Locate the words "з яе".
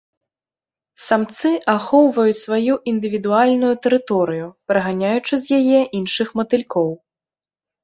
5.45-5.79